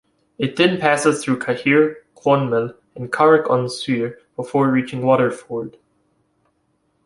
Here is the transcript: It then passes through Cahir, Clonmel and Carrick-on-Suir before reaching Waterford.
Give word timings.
It 0.39 0.55
then 0.55 0.79
passes 0.79 1.23
through 1.23 1.37
Cahir, 1.41 1.97
Clonmel 2.15 2.73
and 2.95 3.13
Carrick-on-Suir 3.13 4.17
before 4.35 4.67
reaching 4.71 5.03
Waterford. 5.03 5.77